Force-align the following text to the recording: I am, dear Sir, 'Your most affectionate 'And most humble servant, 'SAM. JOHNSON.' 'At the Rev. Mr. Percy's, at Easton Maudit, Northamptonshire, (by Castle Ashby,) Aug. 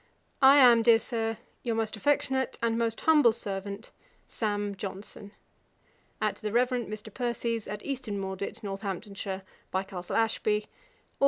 I 0.41 0.57
am, 0.57 0.81
dear 0.81 0.97
Sir, 0.97 1.37
'Your 1.61 1.75
most 1.75 1.95
affectionate 1.95 2.57
'And 2.59 2.75
most 2.75 3.01
humble 3.01 3.31
servant, 3.31 3.91
'SAM. 4.27 4.73
JOHNSON.' 4.73 5.31
'At 6.19 6.37
the 6.37 6.51
Rev. 6.51 6.69
Mr. 6.69 7.13
Percy's, 7.13 7.67
at 7.67 7.85
Easton 7.85 8.19
Maudit, 8.19 8.63
Northamptonshire, 8.63 9.43
(by 9.69 9.83
Castle 9.83 10.15
Ashby,) 10.15 10.61
Aug. 10.61 10.67